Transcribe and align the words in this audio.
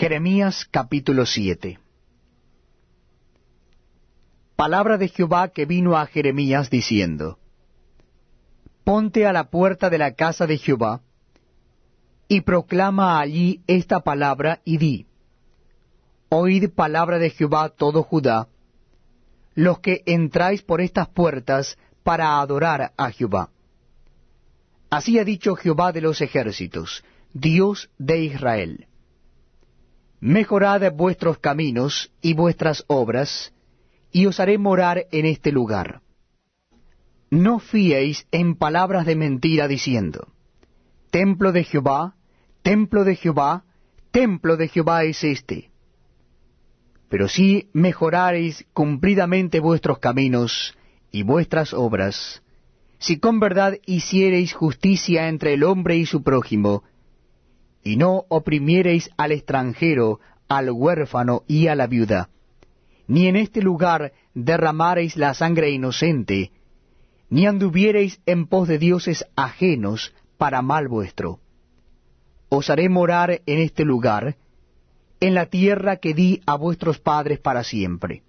Jeremías 0.00 0.66
capítulo 0.70 1.26
7 1.26 1.78
Palabra 4.56 4.96
de 4.96 5.08
Jehová 5.08 5.48
que 5.48 5.66
vino 5.66 5.94
a 5.94 6.06
Jeremías 6.06 6.70
diciendo, 6.70 7.38
Ponte 8.82 9.26
a 9.26 9.34
la 9.34 9.50
puerta 9.50 9.90
de 9.90 9.98
la 9.98 10.14
casa 10.14 10.46
de 10.46 10.56
Jehová, 10.56 11.02
y 12.28 12.40
proclama 12.40 13.20
allí 13.20 13.60
esta 13.66 14.00
palabra 14.00 14.62
y 14.64 14.78
di, 14.78 15.06
Oíd 16.30 16.70
palabra 16.70 17.18
de 17.18 17.28
Jehová 17.28 17.68
todo 17.68 18.02
Judá, 18.02 18.48
los 19.54 19.80
que 19.80 20.02
entráis 20.06 20.62
por 20.62 20.80
estas 20.80 21.08
puertas 21.08 21.76
para 22.02 22.40
adorar 22.40 22.94
a 22.96 23.10
Jehová. 23.10 23.50
Así 24.88 25.18
ha 25.18 25.24
dicho 25.24 25.56
Jehová 25.56 25.92
de 25.92 26.00
los 26.00 26.22
ejércitos, 26.22 27.04
Dios 27.34 27.90
de 27.98 28.20
Israel 28.20 28.86
Mejorad 30.20 30.92
vuestros 30.92 31.38
caminos 31.38 32.12
y 32.20 32.34
vuestras 32.34 32.84
obras, 32.88 33.54
y 34.12 34.26
os 34.26 34.38
haré 34.38 34.58
morar 34.58 35.06
en 35.12 35.24
este 35.24 35.50
lugar. 35.50 36.02
No 37.30 37.58
fiéis 37.58 38.26
en 38.30 38.54
palabras 38.54 39.06
de 39.06 39.16
mentira 39.16 39.66
diciendo, 39.66 40.28
Templo 41.10 41.52
de 41.52 41.64
Jehová, 41.64 42.16
templo 42.62 43.04
de 43.04 43.16
Jehová, 43.16 43.64
templo 44.10 44.56
de 44.56 44.68
Jehová 44.68 45.04
es 45.04 45.24
este. 45.24 45.70
Pero 47.08 47.26
si 47.28 47.68
mejorareis 47.72 48.66
cumplidamente 48.72 49.58
vuestros 49.58 49.98
caminos 49.98 50.76
y 51.10 51.22
vuestras 51.22 51.72
obras, 51.72 52.42
si 52.98 53.18
con 53.18 53.40
verdad 53.40 53.78
hiciereis 53.86 54.52
justicia 54.52 55.28
entre 55.28 55.54
el 55.54 55.64
hombre 55.64 55.96
y 55.96 56.04
su 56.04 56.22
prójimo, 56.22 56.84
y 57.82 57.96
no 57.96 58.24
oprimiereis 58.28 59.10
al 59.16 59.32
extranjero, 59.32 60.20
al 60.48 60.70
huérfano 60.70 61.42
y 61.46 61.68
a 61.68 61.74
la 61.74 61.86
viuda, 61.86 62.28
ni 63.06 63.26
en 63.26 63.36
este 63.36 63.62
lugar 63.62 64.12
derramareis 64.34 65.16
la 65.16 65.34
sangre 65.34 65.70
inocente, 65.70 66.52
ni 67.28 67.46
anduviereis 67.46 68.20
en 68.26 68.46
pos 68.46 68.68
de 68.68 68.78
dioses 68.78 69.24
ajenos 69.36 70.14
para 70.36 70.62
mal 70.62 70.88
vuestro. 70.88 71.40
Os 72.48 72.68
haré 72.70 72.88
morar 72.88 73.42
en 73.46 73.58
este 73.60 73.84
lugar, 73.84 74.36
en 75.20 75.34
la 75.34 75.46
tierra 75.46 75.96
que 75.96 76.14
di 76.14 76.40
a 76.46 76.56
vuestros 76.56 76.98
padres 76.98 77.38
para 77.38 77.62
siempre. 77.62 78.22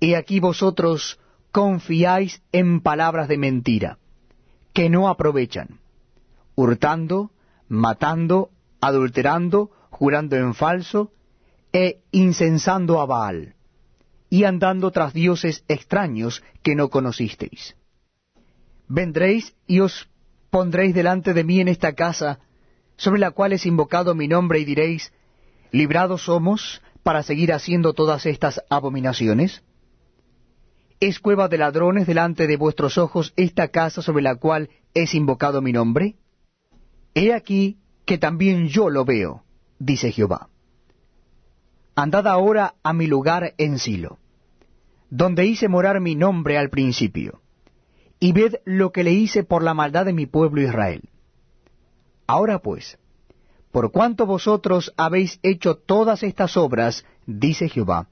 He 0.00 0.16
aquí 0.16 0.40
vosotros 0.40 1.20
confiáis 1.52 2.42
en 2.52 2.80
palabras 2.80 3.28
de 3.28 3.38
mentira, 3.38 3.98
que 4.72 4.88
no 4.88 5.08
aprovechan, 5.08 5.80
hurtando, 6.54 7.30
matando, 7.68 8.50
adulterando, 8.80 9.70
jurando 9.90 10.36
en 10.36 10.54
falso, 10.54 11.12
e 11.72 12.00
incensando 12.12 13.00
a 13.00 13.06
Baal, 13.06 13.54
y 14.30 14.44
andando 14.44 14.90
tras 14.90 15.12
dioses 15.12 15.64
extraños 15.68 16.42
que 16.62 16.74
no 16.74 16.88
conocisteis. 16.88 17.76
Vendréis 18.88 19.54
y 19.66 19.80
os 19.80 20.08
pondréis 20.50 20.94
delante 20.94 21.34
de 21.34 21.44
mí 21.44 21.60
en 21.60 21.68
esta 21.68 21.94
casa, 21.94 22.40
sobre 22.96 23.20
la 23.20 23.30
cual 23.32 23.52
es 23.52 23.66
invocado 23.66 24.14
mi 24.14 24.28
nombre, 24.28 24.58
y 24.58 24.64
diréis, 24.64 25.12
¿librados 25.70 26.22
somos 26.22 26.82
para 27.02 27.22
seguir 27.22 27.52
haciendo 27.52 27.92
todas 27.92 28.26
estas 28.26 28.62
abominaciones? 28.70 29.62
¿Es 31.00 31.20
cueva 31.20 31.48
de 31.48 31.58
ladrones 31.58 32.06
delante 32.06 32.46
de 32.46 32.56
vuestros 32.56 32.98
ojos 32.98 33.32
esta 33.36 33.68
casa 33.68 34.02
sobre 34.02 34.22
la 34.22 34.34
cual 34.36 34.68
es 34.94 35.14
invocado 35.14 35.62
mi 35.62 35.72
nombre? 35.72 36.16
He 37.20 37.34
aquí 37.34 37.78
que 38.06 38.16
también 38.16 38.68
yo 38.68 38.90
lo 38.90 39.04
veo, 39.04 39.42
dice 39.80 40.12
Jehová. 40.12 40.48
Andad 41.96 42.28
ahora 42.28 42.76
a 42.84 42.92
mi 42.92 43.08
lugar 43.08 43.54
en 43.58 43.80
Silo, 43.80 44.18
donde 45.10 45.44
hice 45.44 45.66
morar 45.66 45.98
mi 46.00 46.14
nombre 46.14 46.56
al 46.56 46.70
principio, 46.70 47.40
y 48.20 48.30
ved 48.30 48.60
lo 48.64 48.92
que 48.92 49.02
le 49.02 49.10
hice 49.10 49.42
por 49.42 49.64
la 49.64 49.74
maldad 49.74 50.06
de 50.06 50.12
mi 50.12 50.26
pueblo 50.26 50.62
Israel. 50.62 51.08
Ahora 52.28 52.60
pues, 52.60 52.98
por 53.72 53.90
cuanto 53.90 54.24
vosotros 54.24 54.94
habéis 54.96 55.40
hecho 55.42 55.74
todas 55.74 56.22
estas 56.22 56.56
obras, 56.56 57.04
dice 57.26 57.68
Jehová, 57.68 58.06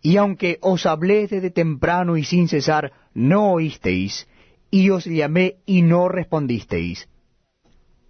y 0.00 0.16
aunque 0.18 0.58
os 0.60 0.86
hablé 0.86 1.26
desde 1.26 1.50
temprano 1.50 2.16
y 2.16 2.22
sin 2.22 2.46
cesar, 2.46 2.92
no 3.14 3.50
oísteis, 3.50 4.28
y 4.70 4.90
os 4.90 5.06
llamé 5.06 5.56
y 5.66 5.82
no 5.82 6.08
respondisteis, 6.08 7.08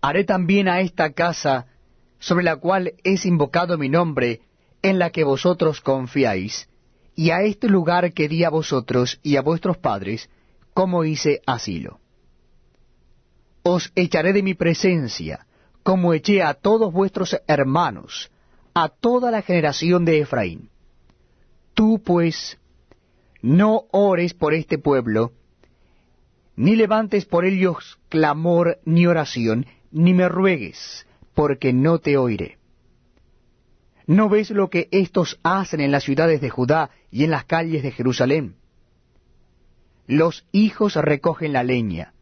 haré 0.05 0.25
también 0.25 0.69
a 0.69 0.81
esta 0.81 1.15
casa, 1.15 1.67
sobre 2.19 2.45
la 2.45 2.57
cual 2.57 2.93
es 3.05 3.25
invocado 3.25 3.79
mi 3.79 3.89
nombre, 3.89 4.43
en 4.83 4.99
la 4.99 5.09
que 5.09 5.25
vosotros 5.25 5.81
confiáis, 5.81 6.69
y 7.17 7.31
a 7.31 7.41
este 7.41 7.69
lugar 7.69 8.13
que 8.13 8.29
di 8.29 8.45
a 8.45 8.51
vosotros 8.51 9.19
y 9.23 9.37
a 9.37 9.41
vuestros 9.41 9.79
padres, 9.79 10.29
como 10.75 11.05
hice 11.05 11.41
asilo. 11.47 12.01
Os 13.63 13.93
echaré 13.95 14.35
de 14.35 14.43
mi 14.43 14.53
presencia, 14.53 15.47
como 15.83 16.13
eché 16.13 16.43
a 16.43 16.53
todos 16.53 16.93
vuestros 16.93 17.35
hermanos, 17.47 18.31
a 18.75 18.91
toda 18.91 19.31
la 19.31 19.41
generación 19.41 20.05
de 20.05 20.21
Efraín. 20.21 20.69
Tú, 21.73 22.03
pues, 22.05 22.59
no 23.41 23.85
ores 23.91 24.35
por 24.35 24.53
este 24.53 24.77
pueblo, 24.77 25.33
ni 26.57 26.77
levantes 26.77 27.25
por 27.25 27.47
ellos 27.47 27.99
clamor 28.11 28.81
ni 28.85 29.07
oración, 29.07 29.67
ni 29.95 30.13
me 30.13 30.29
ruegues, 30.29 31.07
porque 31.35 31.73
no 31.73 32.01
te 32.01 32.17
oiré. 32.17 32.59
¿No 34.07 34.29
ves 34.29 34.51
lo 34.51 34.69
que 34.69 34.89
éstos 34.91 35.39
hacen 35.45 35.81
en 35.81 35.93
las 35.93 36.03
ciudades 36.03 36.41
de 36.41 36.51
Judá 36.51 36.91
y 37.13 37.23
en 37.23 37.31
las 37.31 37.45
calles 37.45 37.85
de 37.85 37.93
Jerusalén? 37.93 38.57
Los 40.09 40.47
hijos 40.51 40.97
recogen 40.97 41.53
la 41.53 41.63
leña, 41.63 42.13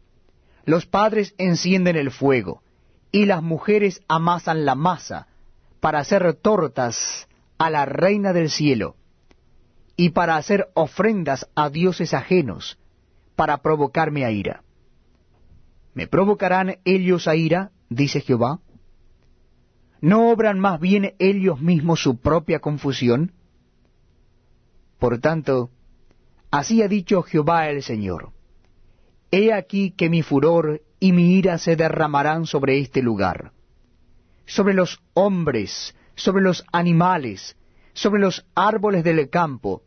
los 0.66 0.84
padres 0.84 1.34
encienden 1.38 1.96
el 1.96 2.10
fuego, 2.10 2.62
y 3.10 3.24
las 3.24 3.42
mujeres 3.42 4.02
amasan 4.06 4.66
la 4.66 4.74
masa 4.74 5.26
para 5.80 5.98
hacer 6.00 6.34
tortas 6.34 7.26
a 7.56 7.70
la 7.70 7.86
reina 7.86 8.34
del 8.34 8.50
cielo, 8.50 8.96
y 9.96 10.10
para 10.10 10.36
hacer 10.36 10.68
ofrendas 10.74 11.48
a 11.54 11.70
dioses 11.70 12.12
ajenos, 12.12 12.78
para 13.34 13.62
provocarme 13.62 14.26
a 14.26 14.30
ira. 14.30 14.62
¿Me 15.94 16.06
provocarán 16.06 16.78
ellos 16.84 17.28
a 17.28 17.36
ira? 17.36 17.70
dice 17.88 18.20
Jehová. 18.20 18.60
¿No 20.00 20.30
obran 20.30 20.58
más 20.58 20.80
bien 20.80 21.14
ellos 21.18 21.60
mismos 21.60 22.02
su 22.02 22.18
propia 22.18 22.58
confusión? 22.58 23.32
Por 24.98 25.18
tanto, 25.20 25.70
así 26.50 26.82
ha 26.82 26.88
dicho 26.88 27.22
Jehová 27.22 27.68
el 27.68 27.82
Señor. 27.82 28.30
He 29.30 29.52
aquí 29.52 29.92
que 29.92 30.10
mi 30.10 30.22
furor 30.22 30.82
y 30.98 31.12
mi 31.12 31.34
ira 31.34 31.58
se 31.58 31.76
derramarán 31.76 32.46
sobre 32.46 32.78
este 32.78 33.02
lugar, 33.02 33.52
sobre 34.46 34.74
los 34.74 35.00
hombres, 35.14 35.94
sobre 36.14 36.42
los 36.42 36.64
animales, 36.72 37.56
sobre 37.92 38.20
los 38.20 38.46
árboles 38.54 39.04
del 39.04 39.28
campo, 39.28 39.82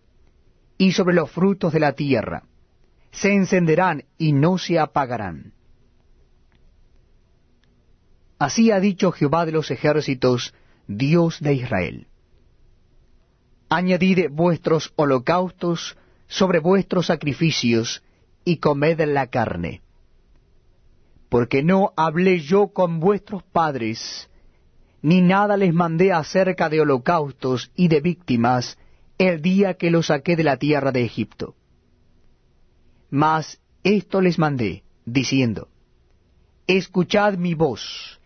y 0.78 0.92
sobre 0.92 1.16
los 1.16 1.32
frutos 1.32 1.74
de 1.74 1.80
la 1.80 1.94
tierra. 1.94 2.44
Se 3.12 3.34
encenderán 3.34 4.04
y 4.18 4.34
no 4.34 4.58
se 4.58 4.78
apagarán. 4.80 5.55
Así 8.38 8.72
ha 8.72 8.80
dicho 8.80 9.12
Jehová 9.12 9.46
de 9.46 9.52
los 9.52 9.72
ejércitos, 9.72 10.54
Dios 10.88 11.40
de 11.40 11.54
Israel. 11.54 12.08
Añadid 13.70 14.30
vuestros 14.30 14.94
holocaustos 14.96 15.98
sobre 16.28 16.60
vuestros 16.60 17.08
sacrificios, 17.08 18.04
y 18.46 18.58
comed 18.58 19.02
la 19.02 19.28
carne. 19.28 19.82
Porque 21.30 21.64
no 21.64 21.92
hablé 21.98 22.40
yo 22.40 22.68
con 22.68 23.00
vuestros 23.00 23.44
padres, 23.44 24.30
ni 25.02 25.22
nada 25.22 25.58
les 25.58 25.74
mandé 25.74 26.14
acerca 26.14 26.70
de 26.70 26.80
holocaustos 26.80 27.72
y 27.76 27.88
de 27.88 28.00
víctimas 28.02 28.78
el 29.18 29.42
día 29.42 29.74
que 29.74 29.90
los 29.92 30.08
saqué 30.08 30.36
de 30.36 30.44
la 30.44 30.58
tierra 30.58 30.92
de 30.92 31.04
Egipto. 31.04 31.56
Mas 33.10 33.60
esto 33.84 34.22
les 34.22 34.38
mandé, 34.38 34.84
diciendo, 35.06 35.68
Escuchad 36.68 37.38
mi 37.38 37.54
voz, 37.54 38.20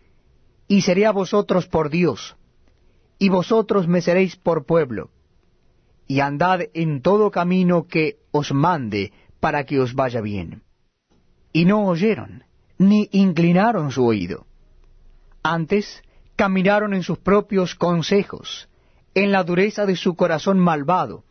y 0.70 0.82
seré 0.82 1.04
a 1.04 1.10
vosotros 1.10 1.66
por 1.66 1.90
Dios, 1.90 2.36
y 3.18 3.28
vosotros 3.28 3.88
me 3.88 4.00
seréis 4.02 4.36
por 4.36 4.66
pueblo, 4.66 5.10
y 6.06 6.20
andad 6.20 6.60
en 6.74 7.02
todo 7.02 7.32
camino 7.32 7.88
que 7.88 8.18
os 8.30 8.52
mande 8.52 9.12
para 9.40 9.64
que 9.64 9.80
os 9.80 9.94
vaya 9.94 10.20
bien. 10.20 10.62
Y 11.52 11.64
no 11.64 11.86
oyeron, 11.86 12.44
ni 12.78 13.08
inclinaron 13.10 13.90
su 13.90 14.06
oído. 14.06 14.46
Antes 15.42 16.04
caminaron 16.36 16.94
en 16.94 17.02
sus 17.02 17.18
propios 17.18 17.74
consejos, 17.74 18.68
en 19.14 19.32
la 19.32 19.42
dureza 19.42 19.86
de 19.86 19.96
su 19.96 20.14
corazón 20.14 20.60
malvado, 20.60 21.24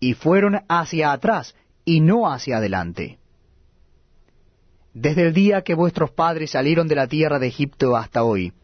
y 0.00 0.14
fueron 0.14 0.62
hacia 0.70 1.12
atrás 1.12 1.54
y 1.84 2.00
no 2.00 2.32
hacia 2.32 2.56
adelante. 2.56 3.18
Desde 4.94 5.26
el 5.26 5.34
día 5.34 5.60
que 5.60 5.74
vuestros 5.74 6.12
padres 6.12 6.52
salieron 6.52 6.88
de 6.88 6.94
la 6.94 7.08
tierra 7.08 7.38
de 7.38 7.48
Egipto 7.48 7.94
hasta 7.94 8.24
hoy, 8.24 8.54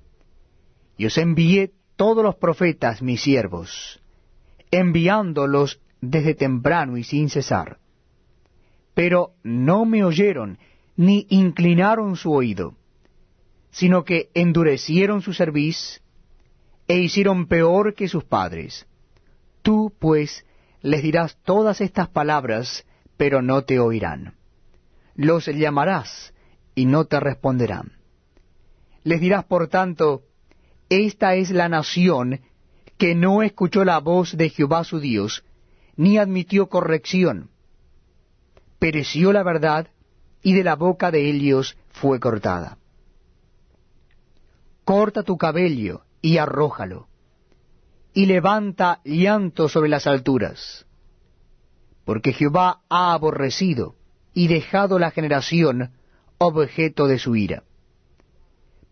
y 0.96 1.06
os 1.06 1.18
envié 1.18 1.72
todos 1.96 2.22
los 2.22 2.36
profetas 2.36 3.02
mis 3.02 3.22
siervos, 3.22 4.00
enviándolos 4.70 5.80
desde 6.00 6.34
temprano 6.34 6.96
y 6.96 7.04
sin 7.04 7.30
cesar. 7.30 7.78
Pero 8.94 9.32
no 9.42 9.84
me 9.84 10.04
oyeron, 10.04 10.58
ni 10.96 11.26
inclinaron 11.28 12.16
su 12.16 12.32
oído, 12.32 12.74
sino 13.70 14.04
que 14.04 14.30
endurecieron 14.34 15.22
su 15.22 15.34
cerviz, 15.34 16.02
e 16.88 16.98
hicieron 16.98 17.46
peor 17.46 17.94
que 17.94 18.08
sus 18.08 18.24
padres. 18.24 18.86
Tú, 19.62 19.92
pues, 19.98 20.46
les 20.80 21.02
dirás 21.02 21.36
todas 21.42 21.80
estas 21.80 22.08
palabras, 22.08 22.86
pero 23.16 23.42
no 23.42 23.64
te 23.64 23.80
oirán. 23.80 24.34
Los 25.14 25.46
llamarás, 25.46 26.32
y 26.74 26.86
no 26.86 27.06
te 27.06 27.18
responderán. 27.18 27.92
Les 29.02 29.20
dirás, 29.20 29.44
por 29.44 29.68
tanto, 29.68 30.22
esta 30.88 31.34
es 31.34 31.50
la 31.50 31.68
nación 31.68 32.40
que 32.98 33.14
no 33.14 33.42
escuchó 33.42 33.84
la 33.84 33.98
voz 33.98 34.36
de 34.36 34.50
Jehová 34.50 34.84
su 34.84 35.00
Dios, 35.00 35.44
ni 35.96 36.18
admitió 36.18 36.68
corrección. 36.68 37.50
Pereció 38.78 39.32
la 39.32 39.42
verdad, 39.42 39.88
y 40.42 40.54
de 40.54 40.62
la 40.62 40.76
boca 40.76 41.10
de 41.10 41.28
ellos 41.28 41.76
fue 41.90 42.20
cortada. 42.20 42.78
Corta 44.84 45.24
tu 45.24 45.36
cabello 45.36 46.02
y 46.22 46.38
arrójalo, 46.38 47.08
y 48.14 48.26
levanta 48.26 49.00
llanto 49.04 49.68
sobre 49.68 49.88
las 49.88 50.06
alturas, 50.06 50.86
porque 52.04 52.32
Jehová 52.32 52.82
ha 52.88 53.12
aborrecido 53.12 53.96
y 54.32 54.46
dejado 54.46 54.98
la 54.98 55.10
generación 55.10 55.92
objeto 56.38 57.08
de 57.08 57.18
su 57.18 57.34
ira 57.34 57.64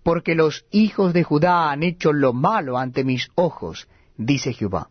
porque 0.04 0.34
los 0.34 0.66
hijos 0.70 1.14
de 1.14 1.24
Judá 1.24 1.72
han 1.72 1.82
hecho 1.82 2.12
lo 2.12 2.32
malo 2.34 2.78
ante 2.78 3.02
mis 3.02 3.30
ojos, 3.34 3.88
dice 4.16 4.52
Jehová. 4.52 4.90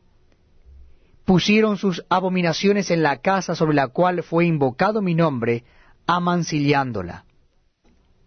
Pusieron 1.24 1.78
sus 1.78 2.04
abominaciones 2.10 2.90
en 2.92 3.04
la 3.04 3.22
casa 3.22 3.56
sobre 3.56 3.76
la 3.76 3.88
cual 3.90 4.24
fue 4.24 4.46
invocado 4.46 5.02
mi 5.02 5.14
nombre, 5.14 5.64
amancillándola. 6.08 7.26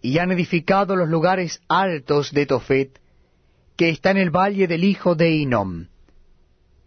Y 0.01 0.19
han 0.19 0.31
edificado 0.31 0.95
los 0.95 1.09
lugares 1.09 1.61
altos 1.69 2.33
de 2.33 2.47
Tofet, 2.47 3.01
que 3.77 3.91
está 3.91 4.13
en 4.13 4.19
el 4.19 4.31
valle 4.31 4.69
del 4.69 4.85
hijo 4.85 5.17
de 5.17 5.33
Inom, 5.33 5.89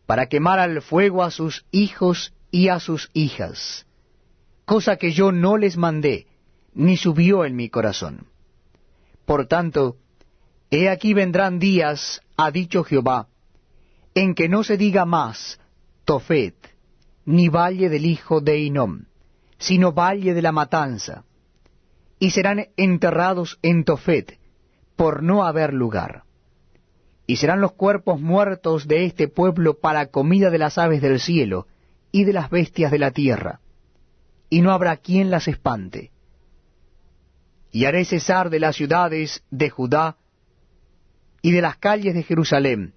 para 0.05 0.27
quemar 0.27 0.59
al 0.59 0.81
fuego 0.81 1.23
a 1.23 1.29
sus 1.29 1.65
hijos 1.71 2.33
y 2.51 2.69
a 2.69 2.79
sus 2.79 3.11
hijas, 3.13 3.85
cosa 4.63 4.95
que 4.95 5.11
yo 5.11 5.33
no 5.33 5.57
les 5.57 5.75
mandé, 5.75 6.25
ni 6.73 6.95
subió 6.95 7.43
en 7.43 7.57
mi 7.57 7.69
corazón. 7.69 8.28
Por 9.29 9.45
tanto, 9.45 9.97
he 10.71 10.89
aquí 10.89 11.13
vendrán 11.13 11.59
días, 11.59 12.19
ha 12.35 12.49
dicho 12.49 12.83
Jehová, 12.83 13.27
en 14.15 14.33
que 14.33 14.49
no 14.49 14.63
se 14.63 14.75
diga 14.75 15.05
más 15.05 15.59
Tofet, 16.03 16.55
ni 17.25 17.47
valle 17.47 17.89
del 17.89 18.07
hijo 18.07 18.41
de 18.41 18.57
Inom, 18.57 19.03
sino 19.59 19.93
valle 19.93 20.33
de 20.33 20.41
la 20.41 20.51
matanza, 20.51 21.25
y 22.17 22.31
serán 22.31 22.69
enterrados 22.75 23.59
en 23.61 23.83
Tofet, 23.83 24.39
por 24.95 25.21
no 25.21 25.45
haber 25.45 25.75
lugar. 25.75 26.23
Y 27.27 27.35
serán 27.35 27.61
los 27.61 27.73
cuerpos 27.73 28.19
muertos 28.19 28.87
de 28.87 29.05
este 29.05 29.27
pueblo 29.27 29.79
para 29.79 30.07
comida 30.07 30.49
de 30.49 30.57
las 30.57 30.79
aves 30.79 31.03
del 31.03 31.19
cielo 31.19 31.67
y 32.11 32.23
de 32.23 32.33
las 32.33 32.49
bestias 32.49 32.89
de 32.89 32.97
la 32.97 33.11
tierra, 33.11 33.59
y 34.49 34.61
no 34.61 34.71
habrá 34.71 34.97
quien 34.97 35.29
las 35.29 35.47
espante 35.47 36.09
y 37.71 37.85
haré 37.85 38.05
cesar 38.05 38.49
de 38.49 38.59
las 38.59 38.75
ciudades 38.75 39.43
de 39.51 39.69
Judá 39.69 40.17
y 41.41 41.51
de 41.51 41.61
las 41.61 41.77
calles 41.77 42.13
de 42.13 42.23
Jerusalén 42.23 42.93